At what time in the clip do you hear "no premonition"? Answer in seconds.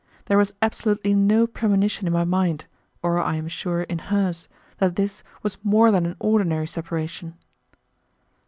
1.13-2.07